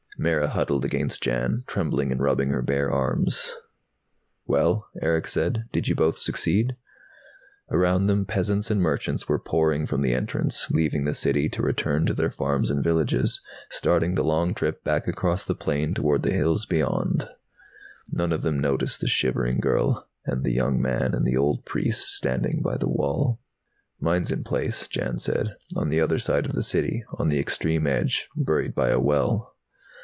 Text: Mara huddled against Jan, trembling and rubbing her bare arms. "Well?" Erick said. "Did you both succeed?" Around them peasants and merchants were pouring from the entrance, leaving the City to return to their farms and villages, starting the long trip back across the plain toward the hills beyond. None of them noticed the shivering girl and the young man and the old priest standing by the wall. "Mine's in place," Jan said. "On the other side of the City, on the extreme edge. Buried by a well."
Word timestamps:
Mara 0.17 0.49
huddled 0.49 0.85
against 0.85 1.23
Jan, 1.23 1.63
trembling 1.65 2.11
and 2.11 2.21
rubbing 2.21 2.49
her 2.51 2.61
bare 2.61 2.91
arms. 2.91 3.55
"Well?" 4.45 4.85
Erick 5.01 5.25
said. 5.25 5.65
"Did 5.71 5.87
you 5.87 5.95
both 5.95 6.15
succeed?" 6.19 6.75
Around 7.71 8.03
them 8.03 8.25
peasants 8.25 8.69
and 8.69 8.79
merchants 8.83 9.27
were 9.27 9.39
pouring 9.39 9.87
from 9.87 10.01
the 10.03 10.13
entrance, 10.13 10.69
leaving 10.69 11.05
the 11.05 11.15
City 11.15 11.49
to 11.49 11.63
return 11.63 12.05
to 12.05 12.13
their 12.13 12.29
farms 12.29 12.69
and 12.69 12.83
villages, 12.83 13.41
starting 13.69 14.13
the 14.13 14.23
long 14.23 14.53
trip 14.53 14.83
back 14.83 15.07
across 15.07 15.43
the 15.43 15.55
plain 15.55 15.95
toward 15.95 16.21
the 16.21 16.33
hills 16.33 16.67
beyond. 16.67 17.27
None 18.11 18.31
of 18.31 18.43
them 18.43 18.59
noticed 18.59 19.01
the 19.01 19.07
shivering 19.07 19.57
girl 19.59 20.07
and 20.23 20.43
the 20.43 20.53
young 20.53 20.79
man 20.79 21.15
and 21.15 21.25
the 21.25 21.37
old 21.37 21.65
priest 21.65 22.13
standing 22.13 22.61
by 22.61 22.77
the 22.77 22.87
wall. 22.87 23.39
"Mine's 23.99 24.31
in 24.31 24.43
place," 24.43 24.87
Jan 24.87 25.17
said. 25.17 25.55
"On 25.75 25.89
the 25.89 25.99
other 26.01 26.19
side 26.19 26.45
of 26.45 26.53
the 26.53 26.61
City, 26.61 27.03
on 27.17 27.29
the 27.29 27.39
extreme 27.39 27.87
edge. 27.87 28.27
Buried 28.37 28.75
by 28.75 28.89
a 28.89 28.99
well." 28.99 29.47